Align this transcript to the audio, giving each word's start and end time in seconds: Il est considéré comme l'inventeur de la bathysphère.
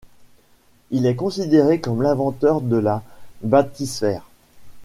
Il 0.89 1.05
est 1.05 1.15
considéré 1.15 1.79
comme 1.79 2.01
l'inventeur 2.01 2.61
de 2.61 2.75
la 2.75 3.03
bathysphère. 3.43 4.25